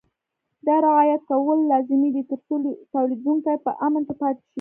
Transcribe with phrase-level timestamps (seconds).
[0.67, 2.55] دا رعایت کول لازمي دي ترڅو
[2.93, 4.49] تولیدوونکي په امن کې پاتې شي.